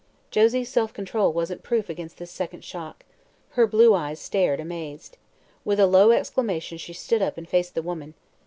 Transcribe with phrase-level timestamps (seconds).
[0.31, 3.05] Josie's self control wasn't proof against this second shock.
[3.49, 5.15] Her blue eyes stared amazed.
[5.63, 8.15] With a low exclamation she stood up and faced the woman.